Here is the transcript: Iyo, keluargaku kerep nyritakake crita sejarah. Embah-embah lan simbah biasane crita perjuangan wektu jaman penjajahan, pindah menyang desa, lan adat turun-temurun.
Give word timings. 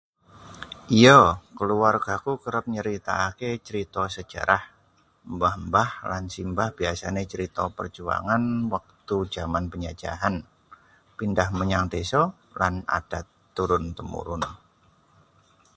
Iyo, 0.99 1.19
keluargaku 1.57 2.31
kerep 2.43 2.65
nyritakake 2.75 3.49
crita 3.65 4.03
sejarah. 4.15 4.63
Embah-embah 5.29 5.89
lan 6.09 6.23
simbah 6.33 6.69
biasane 6.79 7.21
crita 7.31 7.63
perjuangan 7.77 8.43
wektu 8.73 9.17
jaman 9.35 9.65
penjajahan, 9.71 10.35
pindah 11.17 11.49
menyang 11.59 11.85
desa, 11.93 12.21
lan 12.59 12.73
adat 12.99 13.25
turun-temurun. 13.57 14.41